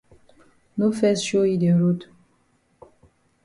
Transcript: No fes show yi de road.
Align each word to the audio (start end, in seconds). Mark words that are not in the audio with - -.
No 0.79 0.87
fes 1.01 1.25
show 1.27 1.43
yi 1.49 1.55
de 1.65 1.71
road. 1.79 2.09